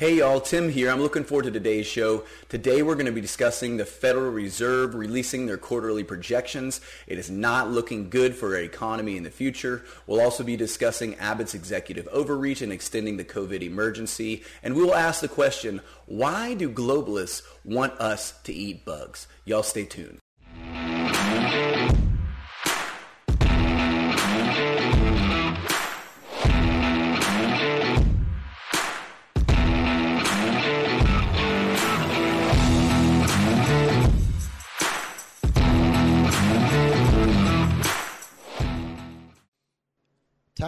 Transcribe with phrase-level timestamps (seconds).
[0.00, 0.90] Hey y'all, Tim here.
[0.90, 2.24] I'm looking forward to today's show.
[2.48, 6.80] Today we're going to be discussing the Federal Reserve releasing their quarterly projections.
[7.06, 9.84] It is not looking good for our economy in the future.
[10.06, 14.42] We'll also be discussing Abbott's executive overreach and extending the COVID emergency.
[14.62, 19.28] And we will ask the question, why do globalists want us to eat bugs?
[19.44, 20.16] Y'all stay tuned.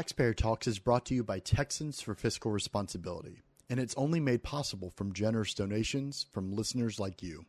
[0.03, 4.43] Taxpayer Talks is brought to you by Texans for Fiscal Responsibility, and it's only made
[4.43, 7.45] possible from generous donations from listeners like you.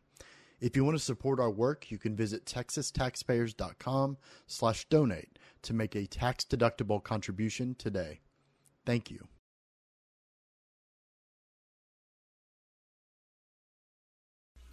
[0.60, 5.96] If you want to support our work, you can visit texastaxpayers.com slash donate to make
[5.96, 8.20] a tax-deductible contribution today.
[8.86, 9.26] Thank you.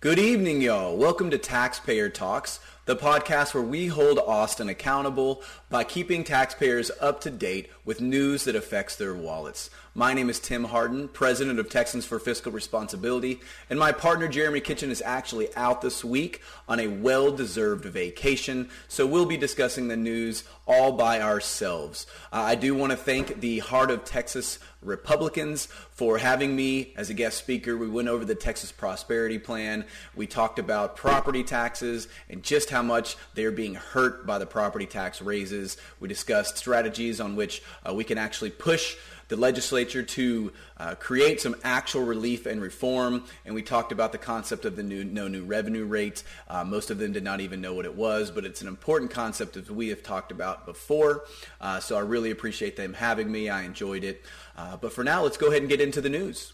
[0.01, 0.97] Good evening, y'all.
[0.97, 2.59] Welcome to Taxpayer Talks,
[2.91, 8.43] the podcast where we hold Austin accountable by keeping taxpayers up to date with news
[8.43, 9.69] that affects their wallets.
[9.95, 14.59] My name is Tim Hardin, president of Texans for Fiscal Responsibility, and my partner Jeremy
[14.59, 19.97] Kitchen is actually out this week on a well-deserved vacation, so we'll be discussing the
[19.97, 22.07] news all by ourselves.
[22.31, 27.09] Uh, I do want to thank the Heart of Texas Republicans for having me as
[27.09, 27.77] a guest speaker.
[27.77, 29.85] We went over the Texas Prosperity Plan.
[30.15, 34.85] We talked about property taxes and just how much they're being hurt by the property
[34.85, 35.77] tax raises.
[35.99, 38.95] We discussed strategies on which uh, we can actually push
[39.31, 43.23] the legislature to uh, create some actual relief and reform.
[43.45, 46.23] And we talked about the concept of the new no new revenue rate.
[46.49, 49.09] Uh, most of them did not even know what it was, but it's an important
[49.09, 51.23] concept as we have talked about before.
[51.61, 53.47] Uh, so I really appreciate them having me.
[53.47, 54.21] I enjoyed it.
[54.57, 56.51] Uh, but for now, let's go ahead and get into the news.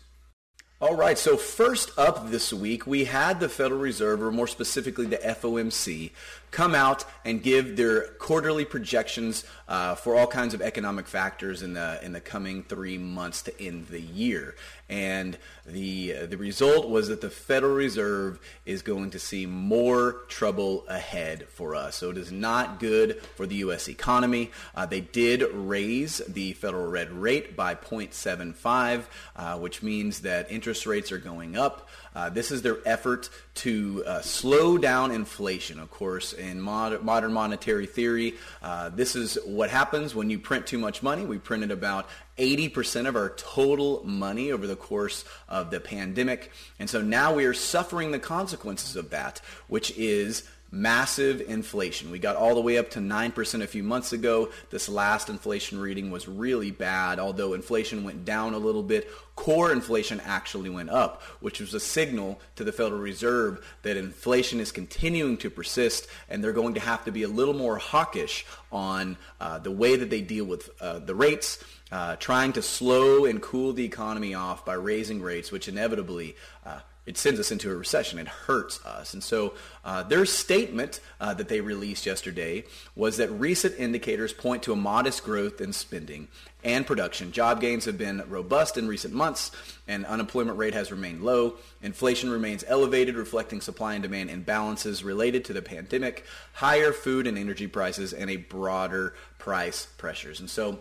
[0.79, 5.07] All right, so first up this week, we had the Federal Reserve, or more specifically
[5.07, 6.11] the FOMC,
[6.51, 11.73] come out and give their quarterly projections uh, for all kinds of economic factors in
[11.73, 14.55] the in the coming three months to end the year.
[14.89, 20.23] And the uh, the result was that the Federal Reserve is going to see more
[20.29, 21.97] trouble ahead for us.
[21.97, 23.89] So it is not good for the U.S.
[23.89, 24.51] economy.
[24.73, 29.03] Uh, they did raise the federal red rate by 0.75,
[29.35, 31.89] uh, which means that interest rates are going up.
[32.15, 35.79] Uh, this is their effort to uh, slow down inflation.
[35.79, 40.65] Of course, in mod- modern monetary theory, uh, this is what happens when you print
[40.65, 41.25] too much money.
[41.25, 46.51] We printed about 80% of our total money over the course of the pandemic.
[46.79, 52.11] And so now we are suffering the consequences of that, which is massive inflation.
[52.11, 54.49] We got all the way up to 9% a few months ago.
[54.69, 59.09] This last inflation reading was really bad, although inflation went down a little bit.
[59.35, 64.59] Core inflation actually went up, which was a signal to the Federal Reserve that inflation
[64.59, 68.45] is continuing to persist and they're going to have to be a little more hawkish
[68.71, 71.63] on uh, the way that they deal with uh, the rates.
[71.89, 76.35] Uh, trying to slow and cool the economy off by raising rates, which inevitably
[76.65, 78.19] uh, it sends us into a recession.
[78.19, 79.13] It hurts us.
[79.13, 79.53] And so
[79.85, 84.75] uh, their statement uh, that they released yesterday was that recent indicators point to a
[84.75, 86.27] modest growth in spending
[86.63, 87.31] and production.
[87.31, 89.51] Job gains have been robust in recent months,
[89.87, 91.53] and unemployment rate has remained low.
[91.81, 97.37] Inflation remains elevated, reflecting supply and demand imbalances related to the pandemic, higher food and
[97.37, 100.41] energy prices, and a broader price pressures.
[100.41, 100.79] And so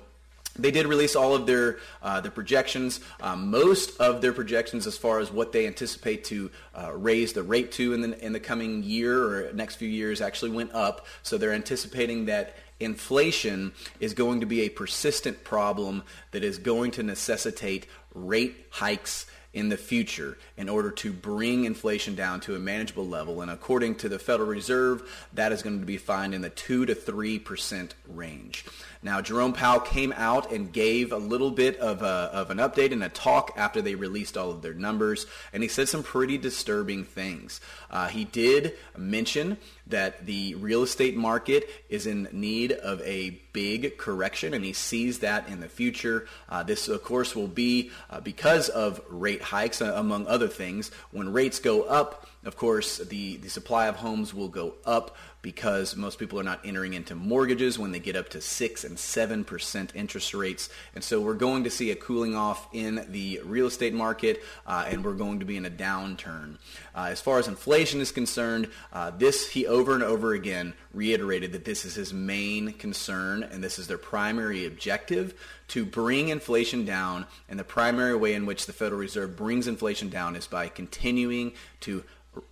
[0.58, 3.00] they did release all of their uh, their projections.
[3.20, 7.42] Um, most of their projections, as far as what they anticipate to uh, raise the
[7.42, 11.06] rate to in the in the coming year or next few years, actually went up.
[11.22, 16.02] So they're anticipating that inflation is going to be a persistent problem
[16.32, 22.14] that is going to necessitate rate hikes in the future in order to bring inflation
[22.14, 23.40] down to a manageable level.
[23.40, 26.84] And according to the Federal Reserve, that is going to be found in the 2
[26.84, 28.66] to 3% range.
[29.02, 32.92] Now, Jerome Powell came out and gave a little bit of, a, of an update
[32.92, 36.36] and a talk after they released all of their numbers, and he said some pretty
[36.36, 37.60] disturbing things.
[37.90, 43.96] Uh, he did mention that the real estate market is in need of a big
[43.96, 46.28] correction, and he sees that in the future.
[46.50, 50.90] Uh, this, of course, will be uh, because of rate hikes, uh, among other things.
[51.10, 55.16] When rates go up, of course, the, the supply of homes will go up
[55.46, 58.96] because most people are not entering into mortgages when they get up to 6 and
[58.96, 60.68] 7% interest rates.
[60.94, 64.86] And so we're going to see a cooling off in the real estate market uh,
[64.88, 66.56] and we're going to be in a downturn.
[66.96, 71.52] Uh, as far as inflation is concerned, uh, this he over and over again reiterated
[71.52, 75.34] that this is his main concern and this is their primary objective
[75.68, 77.26] to bring inflation down.
[77.48, 81.52] And the primary way in which the Federal Reserve brings inflation down is by continuing
[81.80, 82.02] to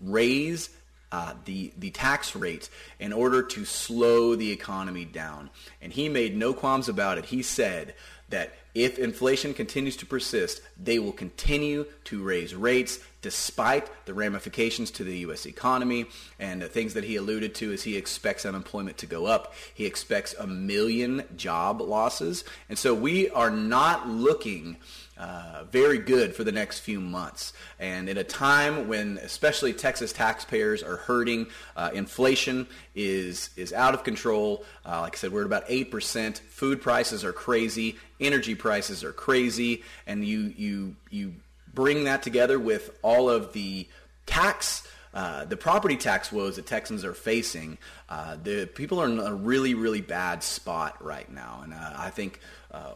[0.00, 0.70] raise
[1.12, 5.48] uh, the the tax rates in order to slow the economy down.
[5.80, 7.26] And he made no qualms about it.
[7.26, 7.94] He said
[8.30, 14.90] that if inflation continues to persist, they will continue to raise rates despite the ramifications
[14.90, 15.46] to the U.S.
[15.46, 16.06] economy.
[16.40, 19.54] And the things that he alluded to is he expects unemployment to go up.
[19.72, 22.42] He expects a million job losses.
[22.68, 24.78] And so we are not looking
[25.16, 27.52] uh, very good for the next few months.
[27.78, 31.46] And in a time when especially Texas taxpayers are hurting,
[31.76, 34.64] uh, inflation is is out of control.
[34.84, 36.38] Uh, like I said, we're at about eight percent.
[36.38, 37.96] Food prices are crazy.
[38.20, 41.34] Energy prices are crazy, and you you you
[41.72, 43.86] bring that together with all of the
[44.26, 44.86] tax.
[45.12, 47.78] Uh, the property tax woes that Texans are facing,
[48.08, 52.10] uh, the people are in a really, really bad spot right now, and uh, I
[52.10, 52.40] think
[52.72, 52.94] uh,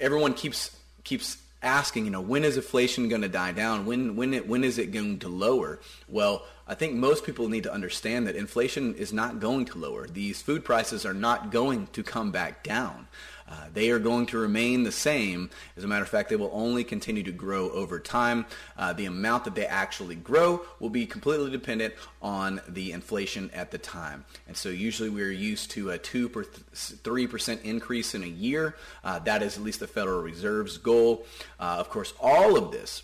[0.00, 0.74] everyone keeps
[1.04, 3.86] keeps asking, you know, when is inflation going to die down?
[3.86, 5.80] When when it, when is it going to lower?
[6.08, 10.06] Well, I think most people need to understand that inflation is not going to lower.
[10.06, 13.08] These food prices are not going to come back down.
[13.50, 15.50] Uh, they are going to remain the same.
[15.76, 18.46] As a matter of fact, they will only continue to grow over time.
[18.78, 23.70] Uh, the amount that they actually grow will be completely dependent on the inflation at
[23.70, 24.24] the time.
[24.46, 28.76] And so usually we're used to a 2 or 3% increase in a year.
[29.02, 31.26] Uh, that is at least the Federal Reserve's goal.
[31.58, 33.02] Uh, of course, all of this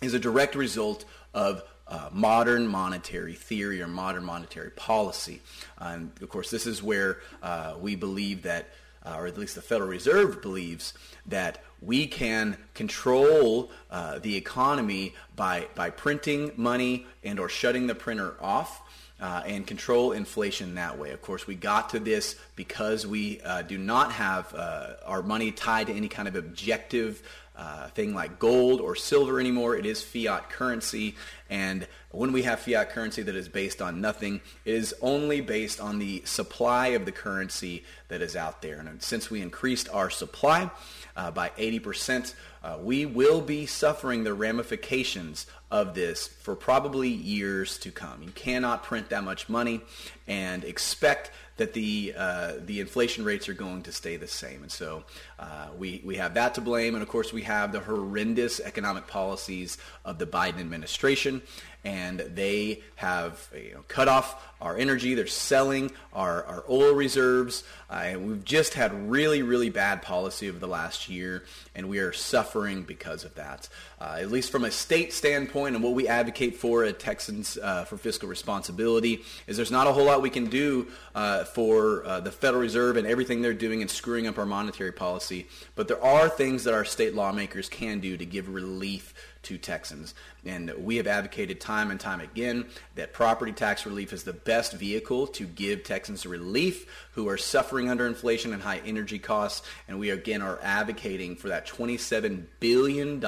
[0.00, 5.40] is a direct result of uh, modern monetary theory or modern monetary policy.
[5.78, 8.68] and of course, this is where uh, we believe that
[9.04, 10.94] uh, or at least the Federal Reserve believes,
[11.26, 17.94] that we can control uh, the economy by, by printing money and or shutting the
[17.94, 18.80] printer off.
[19.20, 21.12] Uh, and control inflation that way.
[21.12, 25.52] Of course, we got to this because we uh, do not have uh, our money
[25.52, 27.22] tied to any kind of objective
[27.54, 29.76] uh, thing like gold or silver anymore.
[29.76, 31.14] It is fiat currency.
[31.50, 35.80] And when we have fiat currency that is based on nothing, it is only based
[35.80, 38.78] on the supply of the currency that is out there.
[38.78, 40.70] And since we increased our supply
[41.16, 47.78] uh, by 80%, uh, we will be suffering the ramifications of this for probably years
[47.78, 48.22] to come.
[48.22, 49.80] You cannot print that much money
[50.28, 54.62] and expect that the uh, the inflation rates are going to stay the same.
[54.62, 55.04] And so
[55.38, 59.06] uh, we we have that to blame, and of course we have the horrendous economic
[59.06, 61.42] policies of the Biden administration
[61.84, 65.14] and they have you know, cut off our energy.
[65.14, 67.64] They're selling our, our oil reserves.
[67.90, 71.44] Uh, we've just had really, really bad policy over the last year,
[71.74, 72.51] and we are suffering
[72.82, 73.68] because of that.
[74.00, 77.84] Uh, at least from a state standpoint, and what we advocate for at Texans uh,
[77.84, 82.20] for fiscal responsibility is there's not a whole lot we can do uh, for uh,
[82.20, 86.02] the Federal Reserve and everything they're doing and screwing up our monetary policy, but there
[86.02, 90.14] are things that our state lawmakers can do to give relief to Texans.
[90.44, 94.72] And we have advocated time and time again that property tax relief is the best
[94.72, 99.66] vehicle to give Texans relief who are suffering under inflation and high energy costs.
[99.88, 103.22] And we again are advocating for that $27 billion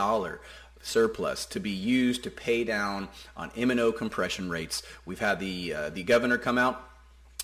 [0.83, 4.83] surplus to be used to pay down on M&O compression rates.
[5.05, 6.91] We've had the uh, the governor come out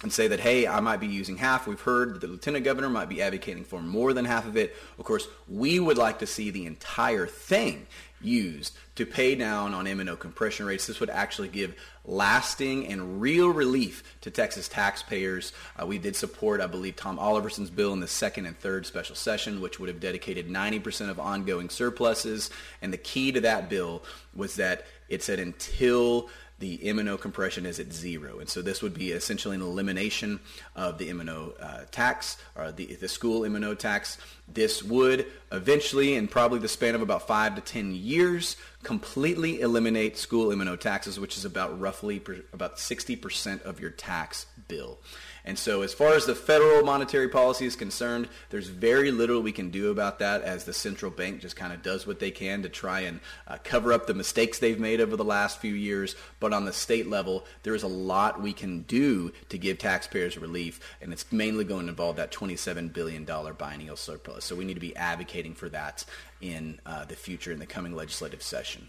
[0.03, 1.67] and say that, hey, I might be using half.
[1.67, 4.75] We've heard that the lieutenant governor might be advocating for more than half of it.
[4.99, 7.87] Of course, we would like to see the entire thing
[8.21, 10.87] used to pay down on M&O compression rates.
[10.87, 11.75] This would actually give
[12.05, 15.53] lasting and real relief to Texas taxpayers.
[15.81, 19.15] Uh, we did support, I believe, Tom Oliverson's bill in the second and third special
[19.15, 22.51] session, which would have dedicated 90% of ongoing surpluses.
[22.83, 24.03] And the key to that bill
[24.35, 28.39] was that it said until the M&O compression is at zero.
[28.39, 30.41] And so this would be essentially an elimination
[30.77, 34.19] of the M&O uh, tax or the, the school M&O tax.
[34.47, 40.19] This would eventually, in probably the span of about five to 10 years, completely eliminate
[40.19, 44.99] school M&O taxes, which is about roughly per, about 60% of your tax bill.
[45.45, 49.53] And so as far as the federal monetary policy is concerned, there's very little we
[49.53, 52.63] can do about that as the central bank just kind of does what they can
[52.63, 56.17] to try and uh, cover up the mistakes they've made over the last few years.
[56.41, 60.37] But on the state level, there is a lot we can do to give taxpayers
[60.37, 64.45] relief, and it's mainly going to involve that $27 billion biennial surplus.
[64.45, 66.05] So we need to be advocating for that
[66.41, 68.89] in uh, the future in the coming legislative session.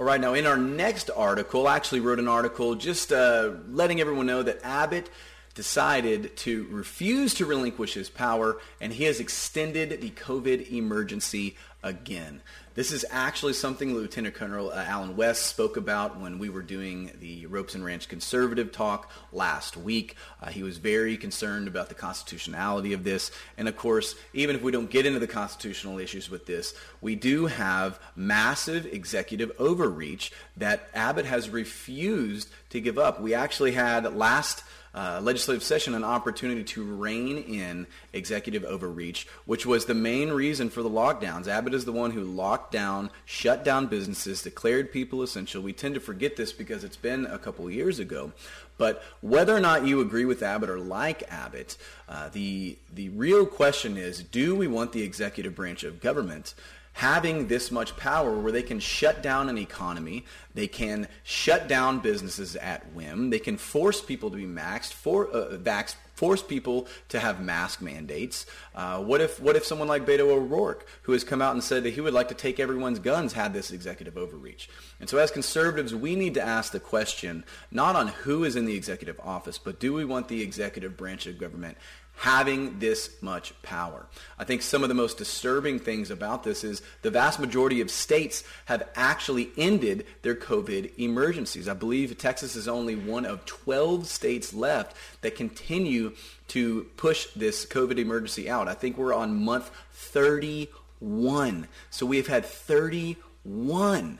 [0.00, 4.00] All right, now in our next article, I actually wrote an article just uh, letting
[4.00, 5.10] everyone know that Abbott
[5.52, 12.40] decided to refuse to relinquish his power, and he has extended the COVID emergency again.
[12.74, 17.46] This is actually something Lieutenant Colonel Allen West spoke about when we were doing the
[17.46, 20.14] Ropes and Ranch conservative talk last week.
[20.40, 23.32] Uh, he was very concerned about the constitutionality of this.
[23.58, 27.16] And of course, even if we don't get into the constitutional issues with this, we
[27.16, 33.20] do have massive executive overreach that Abbott has refused to give up.
[33.20, 34.62] We actually had last
[34.94, 40.70] uh, legislative session an opportunity to rein in executive overreach, which was the main reason
[40.70, 41.46] for the lockdowns.
[41.46, 45.62] Abbott is the one who locked down, shut down businesses, declared people essential.
[45.62, 48.32] We tend to forget this because it's been a couple years ago.
[48.78, 51.76] But whether or not you agree with Abbott or like Abbott,
[52.08, 56.54] uh, the the real question is: Do we want the executive branch of government
[56.92, 62.00] having this much power where they can shut down an economy, they can shut down
[62.00, 66.86] businesses at whim, they can force people to be maxed, for, uh, vaxxed, force people
[67.08, 68.44] to have mask mandates.
[68.74, 71.82] Uh, what if what if someone like Beto O'Rourke, who has come out and said
[71.84, 74.68] that he would like to take everyone's guns, had this executive overreach?
[75.00, 78.66] And so, as conservatives, we need to ask the question not on who is in
[78.66, 81.78] the executive office, but do we want the executive branch of government
[82.20, 84.04] having this much power.
[84.38, 87.90] I think some of the most disturbing things about this is the vast majority of
[87.90, 91.66] states have actually ended their COVID emergencies.
[91.66, 96.12] I believe Texas is only one of 12 states left that continue
[96.48, 98.68] to push this COVID emergency out.
[98.68, 101.68] I think we're on month 31.
[101.88, 104.18] So we have had 31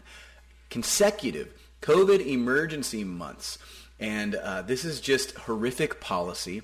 [0.71, 1.53] consecutive
[1.83, 3.59] COVID emergency months.
[3.99, 6.63] And uh, this is just horrific policy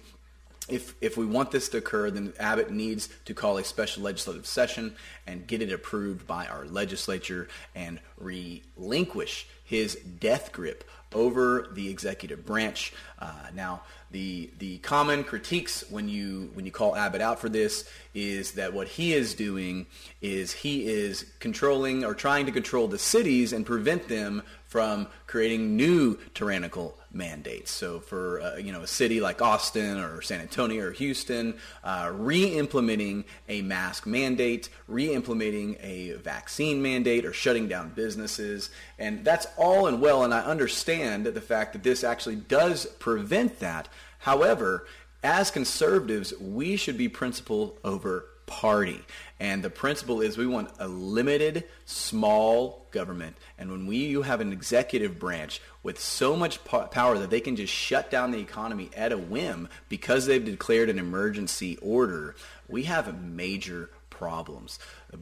[0.68, 4.46] if, if we want this to occur, then Abbott needs to call a special legislative
[4.46, 4.96] session
[5.26, 12.44] and get it approved by our legislature and relinquish his death grip over the executive
[12.44, 12.92] branch.
[13.18, 17.88] Uh, now, the the common critiques when you when you call Abbott out for this
[18.16, 19.86] is that what he is doing
[20.22, 25.76] is he is controlling or trying to control the cities and prevent them from creating
[25.76, 27.70] new tyrannical mandates.
[27.70, 32.10] So for uh, you know a city like Austin or San Antonio or Houston, uh,
[32.14, 39.86] re-implementing a mask mandate, re-implementing a vaccine mandate, or shutting down businesses, and that's all
[39.86, 40.24] and well.
[40.24, 43.88] And I understand the fact that this actually does prevent that.
[44.18, 44.86] However,
[45.22, 49.04] as conservatives, we should be principle over party.
[49.38, 53.36] And the principle is we want a limited, small government.
[53.58, 57.40] And when we you have an executive branch with so much po- power that they
[57.40, 62.34] can just shut down the economy at a whim because they've declared an emergency order,
[62.68, 64.78] we have major problems.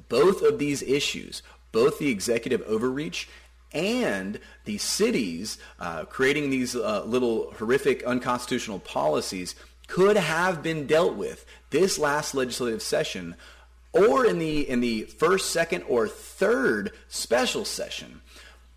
[0.08, 3.28] Both of these issues, both the executive overreach
[3.72, 11.14] and the cities uh, creating these uh, little horrific unconstitutional policies could have been dealt
[11.14, 13.34] with this last legislative session
[13.92, 18.20] or in the in the first, second, or third special session.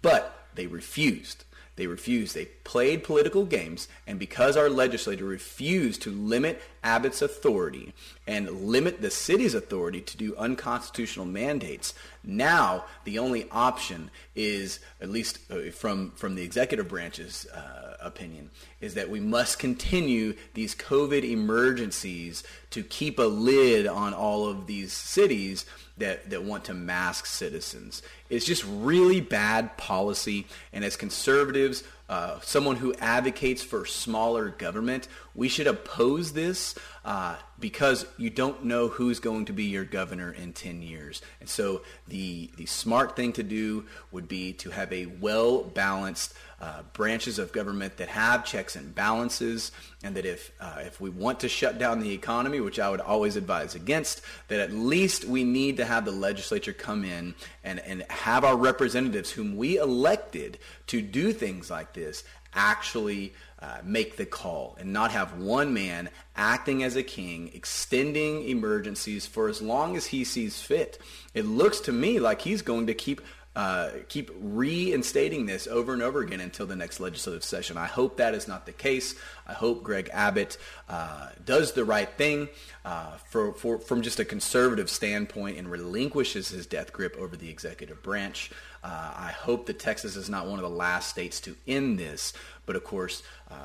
[0.01, 1.43] But they refused.
[1.77, 2.34] They refused.
[2.36, 7.93] They played political games, and because our legislature refused to limit Abbott's authority
[8.25, 11.93] and limit the city's authority to do unconstitutional mandates,
[12.24, 18.50] now the only option is, at least uh, from from the executive branch's uh, opinion,
[18.81, 24.65] is that we must continue these COVID emergencies to keep a lid on all of
[24.65, 28.01] these cities that, that want to mask citizens.
[28.29, 30.47] It's just really bad policy.
[30.71, 36.73] And as conservatives, uh, someone who advocates for smaller government, we should oppose this
[37.03, 41.21] uh, because you don't know who's going to be your governor in 10 years.
[41.39, 46.81] And so the, the smart thing to do would be to have a well-balanced uh,
[46.93, 49.71] branches of government that have checks and balances,
[50.03, 52.99] and that if uh, if we want to shut down the economy, which I would
[52.99, 57.79] always advise against, that at least we need to have the legislature come in and,
[57.81, 62.23] and have our representatives whom we elected to do things like this
[62.53, 68.47] actually uh, make the call and not have one man acting as a king, extending
[68.47, 70.99] emergencies for as long as he sees fit.
[71.33, 73.21] It looks to me like he's going to keep
[73.57, 77.75] uh, keep reinstating this over and over again until the next legislative session.
[77.75, 79.15] I hope that is not the case.
[79.47, 82.49] I hope Greg Abbott uh, does the right thing
[82.85, 87.49] uh, for, for, from just a conservative standpoint and relinquishes his death grip over the
[87.49, 88.51] executive branch.
[88.83, 92.33] Uh, I hope that Texas is not one of the last states to end this,
[92.67, 93.55] but of course, uh,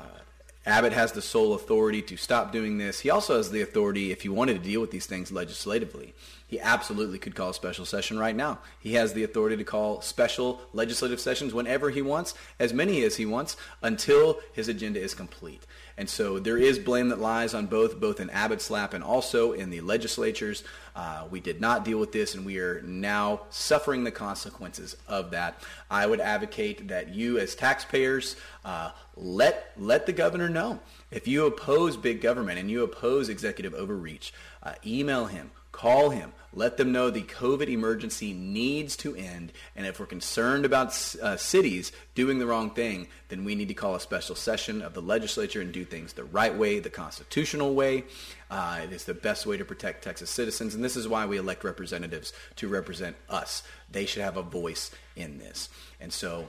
[0.65, 3.01] Abbott has the sole authority to stop doing this.
[3.01, 6.15] He also has the authority, if he wanted to deal with these things legislatively,
[6.53, 8.59] he absolutely could call a special session right now.
[8.79, 13.15] He has the authority to call special legislative sessions whenever he wants, as many as
[13.15, 15.65] he wants, until his agenda is complete.
[15.97, 19.53] And so there is blame that lies on both, both in Abbott's lap and also
[19.53, 20.63] in the legislatures.
[20.95, 25.31] Uh, we did not deal with this, and we are now suffering the consequences of
[25.31, 25.59] that.
[25.89, 30.79] I would advocate that you, as taxpayers, uh, let let the governor know
[31.13, 34.33] if you oppose big government and you oppose executive overreach.
[34.61, 39.51] Uh, email him, call him, let them know the COVID emergency needs to end.
[39.75, 40.89] And if we're concerned about
[41.21, 44.93] uh, cities doing the wrong thing, then we need to call a special session of
[44.93, 48.03] the legislature and do things the right way, the constitutional way.
[48.51, 50.75] Uh, it is the best way to protect Texas citizens.
[50.75, 53.63] And this is why we elect representatives to represent us.
[53.91, 55.69] They should have a voice in this.
[55.99, 56.47] And so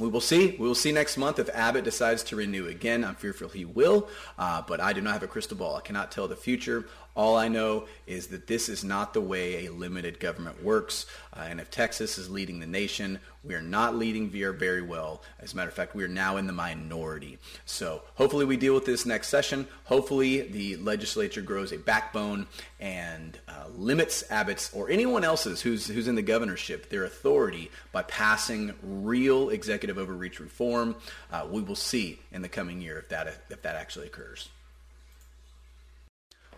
[0.00, 0.56] we will see.
[0.58, 3.04] We will see next month if Abbott decides to renew again.
[3.04, 5.76] I'm fearful he will, uh, but I do not have a crystal ball.
[5.76, 6.86] I cannot tell the future.
[7.16, 11.06] All I know is that this is not the way a limited government works.
[11.36, 15.22] Uh, and if Texas is leading the nation, we are not leading VR very well.
[15.40, 17.38] As a matter of fact, we are now in the minority.
[17.66, 19.66] So hopefully we deal with this next session.
[19.84, 22.46] Hopefully the legislature grows a backbone
[22.78, 28.02] and uh, limits Abbott's or anyone else's who's, who's in the governorship their authority by
[28.02, 30.94] passing real executive overreach reform.
[31.32, 34.48] Uh, we will see in the coming year if that, if that actually occurs.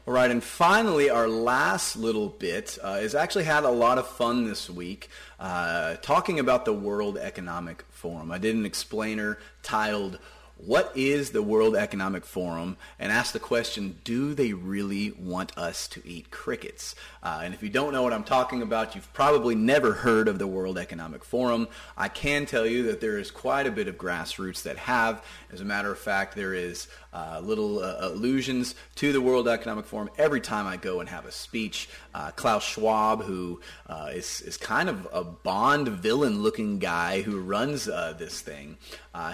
[0.04, 4.08] All right, and finally, our last little bit uh, is actually had a lot of
[4.08, 8.32] fun this week uh, talking about the World Economic Forum.
[8.32, 10.18] I did an explainer titled
[10.56, 15.88] what is the World Economic Forum and ask the question, do they really want us
[15.88, 16.94] to eat crickets?
[17.22, 20.38] Uh, and if you don't know what I'm talking about, you've probably never heard of
[20.38, 21.66] the World Economic Forum.
[21.96, 25.24] I can tell you that there is quite a bit of grassroots that have.
[25.52, 29.84] As a matter of fact, there is uh, little uh, allusions to the World Economic
[29.84, 31.88] Forum every time I go and have a speech.
[32.14, 37.40] Uh, Klaus Schwab, who uh, is is kind of a Bond villain looking guy who
[37.40, 38.78] runs uh, this thing,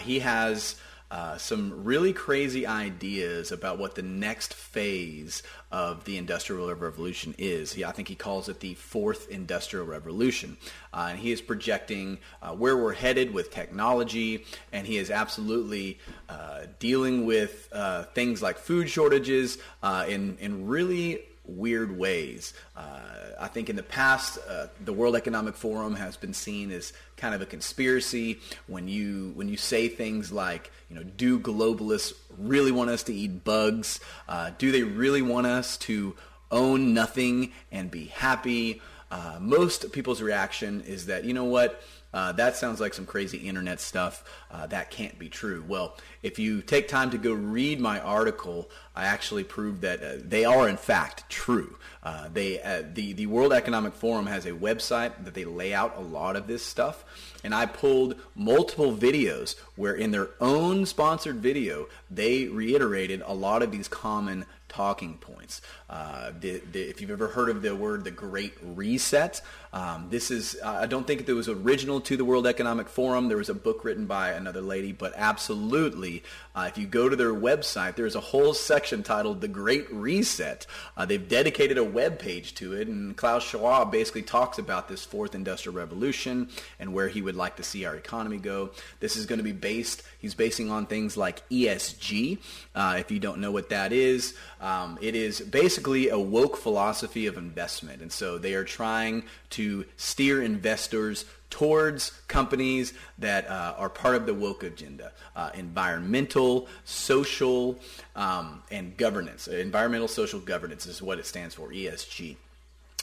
[0.00, 0.76] he has
[1.10, 7.72] uh, some really crazy ideas about what the next phase of the Industrial Revolution is.
[7.72, 10.56] He, I think he calls it the fourth Industrial Revolution.
[10.92, 15.98] Uh, and he is projecting uh, where we're headed with technology, and he is absolutely
[16.28, 22.52] uh, dealing with uh, things like food shortages uh, in, in really weird ways.
[22.76, 23.00] Uh,
[23.40, 27.34] I think in the past, uh, the World Economic Forum has been seen as kind
[27.34, 28.40] of a conspiracy.
[28.66, 33.14] When you when you say things like, you know, do globalists really want us to
[33.14, 34.00] eat bugs?
[34.28, 36.14] Uh, do they really want us to
[36.50, 38.80] own nothing and be happy?
[39.10, 41.82] Uh, most people's reaction is that, you know what?
[42.12, 44.24] Uh, that sounds like some crazy internet stuff.
[44.50, 45.62] Uh, that can't be true.
[45.66, 50.12] Well, if you take time to go read my article, I actually proved that uh,
[50.24, 51.76] they are in fact true.
[52.02, 55.96] Uh, they uh, the the World Economic Forum has a website that they lay out
[55.98, 57.04] a lot of this stuff,
[57.44, 63.62] and I pulled multiple videos where in their own sponsored video they reiterated a lot
[63.62, 65.60] of these common talking points.
[65.88, 69.40] Uh, the, the, if you've ever heard of the word the Great Reset,
[69.72, 73.28] um, this is, I don't think it was original to the World Economic Forum.
[73.28, 76.22] There was a book written by another lady, but absolutely,
[76.54, 80.66] uh, if you go to their website, there's a whole section titled The Great Reset.
[80.96, 85.04] Uh, they've dedicated a web page to it, and Klaus Schwab basically talks about this
[85.04, 86.48] fourth industrial revolution
[86.80, 88.70] and where he would like to see our economy go.
[89.00, 92.38] This is going to be based, he's basing on things like ESG.
[92.74, 97.26] Uh, if you don't know what that is, um, it is basically a woke philosophy
[97.26, 98.02] of investment.
[98.02, 99.57] And so they are trying to
[99.96, 107.78] steer investors towards companies that uh, are part of the woke agenda uh, environmental social
[108.16, 109.48] um, and governance.
[109.48, 112.36] Environmental social governance is what it stands for esg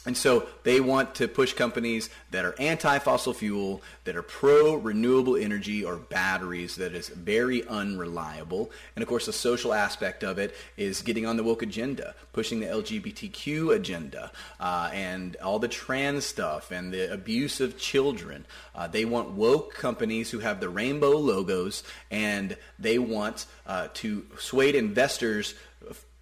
[0.06, 5.84] and so they want to push companies that are anti-fossil fuel, that are pro-renewable energy
[5.84, 8.70] or batteries that is very unreliable.
[8.94, 12.60] And of course, the social aspect of it is getting on the woke agenda, pushing
[12.60, 18.46] the LGBTQ agenda, uh, and all the trans stuff and the abuse of children.
[18.74, 24.24] Uh, they want woke companies who have the rainbow logos, and they want uh, to
[24.38, 25.54] sway investors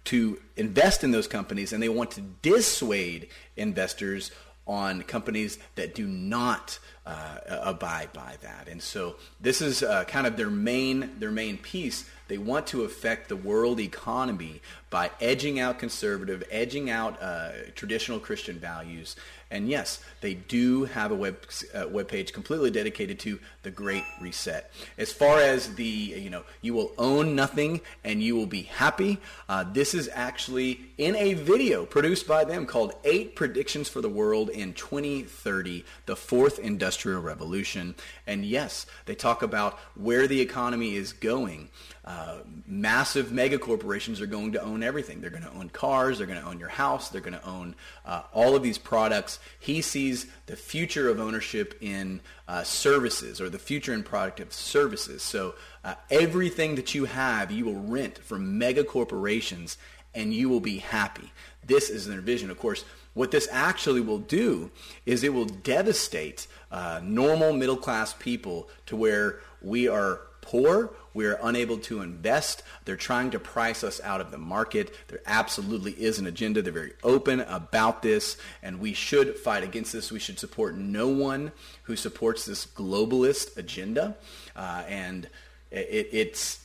[0.05, 4.31] to invest in those companies and they want to dissuade investors
[4.67, 8.67] on companies that do not uh, abide by that.
[8.67, 12.09] And so this is uh, kind of their main their main piece.
[12.27, 14.61] They want to affect the world economy
[14.95, 19.17] by edging out conservative, edging out uh, traditional Christian values,
[19.51, 21.37] and yes, they do have a web
[21.73, 24.71] uh, web page completely dedicated to the Great Reset.
[24.97, 29.19] As far as the you know, you will own nothing and you will be happy.
[29.47, 34.09] Uh, this is actually in a video produced by them called Eight Predictions for the
[34.09, 37.95] World in 2030: The Fourth Industrial revolution.
[38.25, 41.69] And yes, they talk about where the economy is going.
[42.03, 45.19] Uh, massive mega corporations are going to own everything.
[45.19, 46.17] They're going to own cars.
[46.17, 47.09] They're going to own your house.
[47.09, 49.39] They're going to own uh, all of these products.
[49.59, 54.53] He sees the future of ownership in uh, services or the future in product of
[54.53, 55.23] services.
[55.23, 59.77] So uh, everything that you have, you will rent from mega corporations
[60.13, 61.31] and you will be happy.
[61.65, 62.49] This is their vision.
[62.49, 64.71] Of course, what this actually will do
[65.05, 71.25] is it will devastate uh, normal middle class people to where we are poor, we
[71.25, 72.63] are unable to invest.
[72.85, 74.93] They're trying to price us out of the market.
[75.07, 76.61] There absolutely is an agenda.
[76.61, 80.11] They're very open about this, and we should fight against this.
[80.11, 81.51] We should support no one
[81.83, 84.15] who supports this globalist agenda.
[84.55, 85.29] Uh, and
[85.71, 86.59] it, it's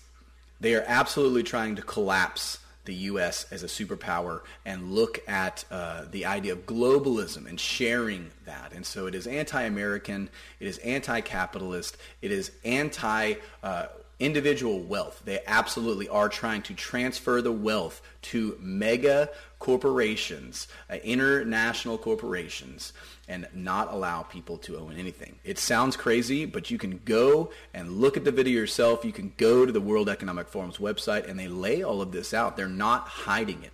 [0.60, 3.46] they are absolutely trying to collapse the U.S.
[3.50, 8.72] as a superpower and look at uh, the idea of globalism and sharing that.
[8.72, 13.86] And so it is anti-American, it is anti-capitalist, it is anti- uh,
[14.20, 15.22] individual wealth.
[15.24, 22.92] They absolutely are trying to transfer the wealth to mega corporations, uh, international corporations,
[23.28, 25.36] and not allow people to own anything.
[25.44, 29.04] It sounds crazy, but you can go and look at the video yourself.
[29.04, 32.32] You can go to the World Economic Forum's website, and they lay all of this
[32.32, 32.56] out.
[32.56, 33.72] They're not hiding it.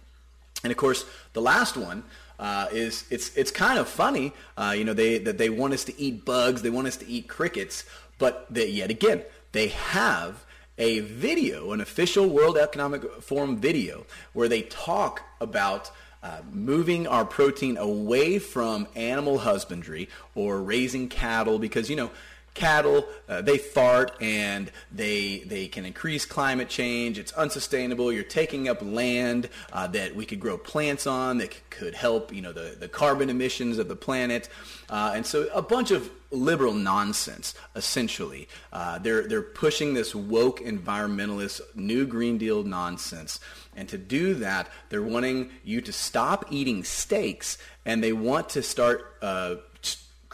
[0.63, 2.03] And of course, the last one
[2.39, 4.33] uh, is it's it's kind of funny.
[4.57, 7.09] Uh, you know, they that they want us to eat bugs, they want us to
[7.09, 7.85] eat crickets,
[8.19, 9.23] but they, yet again,
[9.57, 10.45] they have
[10.79, 15.91] a video, an official World Economic Forum video, where they talk about
[16.23, 22.11] uh, moving our protein away from animal husbandry or raising cattle because, you know,
[22.57, 27.19] cattle, uh, they fart and they they can increase climate change.
[27.19, 28.11] It's unsustainable.
[28.11, 32.43] You're taking up land uh, that we could grow plants on that could help you
[32.43, 34.49] know the, the carbon emissions of the planet.
[34.89, 38.49] Uh, and so a bunch of liberal nonsense, essentially.
[38.73, 43.41] Uh, they're, they're pushing this woke environmentalist new Green Deal nonsense.
[43.75, 48.63] And to do that, they're wanting you to stop eating steaks and they want to
[48.63, 49.57] start uh,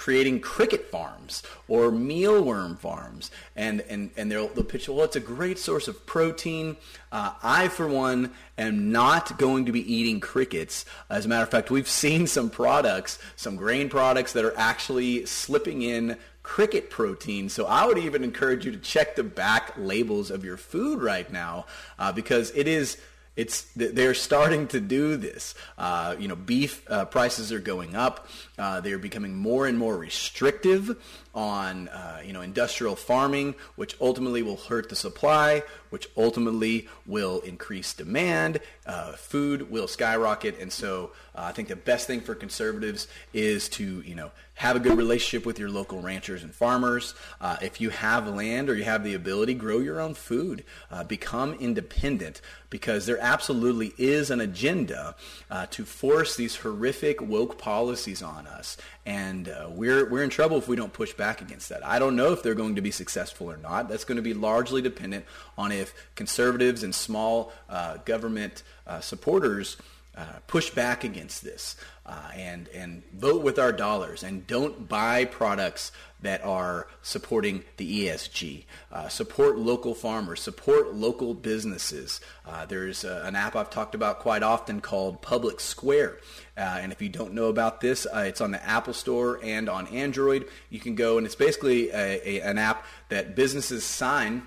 [0.02, 3.30] creating cricket farms or mealworm farms.
[3.54, 6.76] And, and, and they'll, they'll pitch, well, it's a great source of protein.
[7.12, 10.84] Uh, I, for one, am not going to be eating crickets.
[11.08, 15.24] As a matter of fact, we've seen some products, some grain products that are actually
[15.24, 17.48] slipping in cricket protein.
[17.48, 21.30] So I would even encourage you to check the back labels of your food right
[21.30, 21.66] now
[22.00, 22.96] uh, because it is–
[23.34, 25.54] it's they're starting to do this.
[25.78, 28.28] Uh, you know, beef uh, prices are going up.
[28.58, 30.96] Uh, they are becoming more and more restrictive
[31.34, 37.40] on uh, you know industrial farming, which ultimately will hurt the supply, which ultimately will
[37.40, 38.60] increase demand.
[38.84, 43.68] Uh, food will skyrocket, and so uh, I think the best thing for conservatives is
[43.70, 47.14] to you know have a good relationship with your local ranchers and farmers.
[47.40, 50.64] Uh, if you have land or you have the ability, grow your own food.
[50.90, 55.14] Uh, become independent because there absolutely is an agenda
[55.50, 58.76] uh, to force these horrific woke policies on us.
[59.04, 61.84] And uh, we're, we're in trouble if we don't push back against that.
[61.84, 63.88] I don't know if they're going to be successful or not.
[63.88, 65.24] That's going to be largely dependent
[65.58, 69.76] on if conservatives and small uh, government uh, supporters
[70.16, 75.24] uh, push back against this uh, and and vote with our dollars and don't buy
[75.24, 78.64] products that are supporting the ESG.
[78.92, 80.40] Uh, support local farmers.
[80.40, 82.20] Support local businesses.
[82.46, 86.18] Uh, there's uh, an app I've talked about quite often called Public Square.
[86.56, 90.46] And if you don't know about this, it's on the Apple Store and on Android.
[90.70, 94.42] You can go and it's basically a, a, an app that businesses sign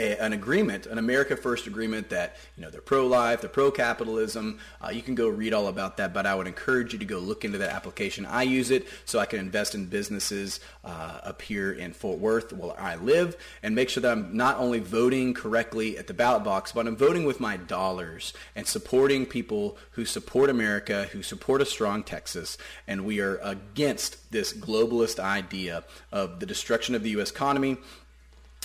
[0.00, 4.58] a, an agreement, an America First agreement that you know they're pro-life, they're pro-capitalism.
[4.82, 7.18] Uh, you can go read all about that, but I would encourage you to go
[7.18, 8.24] look into that application.
[8.24, 12.52] I use it so I can invest in businesses uh, up here in Fort Worth,
[12.52, 16.44] where I live, and make sure that I'm not only voting correctly at the ballot
[16.44, 21.60] box, but I'm voting with my dollars and supporting people who support America, who support
[21.60, 27.10] a strong Texas, and we are against this globalist idea of the destruction of the
[27.10, 27.30] U.S.
[27.30, 27.76] economy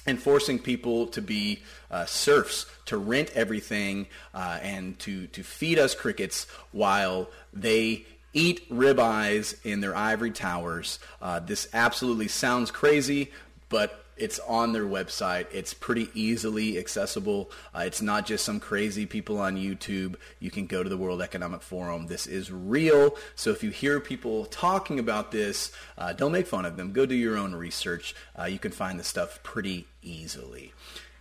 [0.05, 5.79] and forcing people to be uh, serfs, to rent everything, uh, and to, to feed
[5.79, 10.99] us crickets while they eat ribeyes in their ivory towers.
[11.21, 13.31] Uh, this absolutely sounds crazy,
[13.69, 15.47] but it's on their website.
[15.51, 17.51] It's pretty easily accessible.
[17.73, 20.15] Uh, it's not just some crazy people on YouTube.
[20.39, 22.07] You can go to the World Economic Forum.
[22.07, 23.15] This is real.
[23.35, 26.93] So if you hear people talking about this, uh, don't make fun of them.
[26.93, 28.15] Go do your own research.
[28.37, 30.73] Uh, you can find the stuff pretty easily.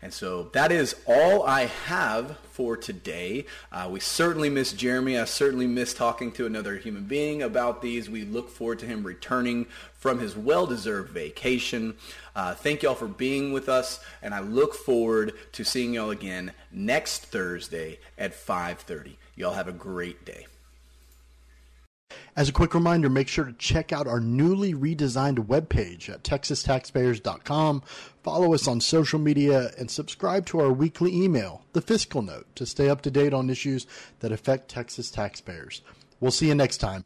[0.04, 3.46] And so that is all I have for today.
[3.72, 5.18] Uh, we certainly miss Jeremy.
[5.18, 8.10] I certainly miss talking to another human being about these.
[8.10, 9.64] We look forward to him returning
[9.94, 11.94] from his well-deserved vacation.
[12.36, 16.52] Uh, thank y'all for being with us, and I look forward to seeing y'all again
[16.70, 19.14] next Thursday at 5.30.
[19.36, 20.46] Y'all have a great day.
[22.36, 27.82] As a quick reminder, make sure to check out our newly redesigned webpage at texastaxpayers.com.
[28.22, 32.66] Follow us on social media and subscribe to our weekly email, The Fiscal Note, to
[32.66, 33.86] stay up to date on issues
[34.20, 35.82] that affect Texas taxpayers.
[36.20, 37.04] We'll see you next time.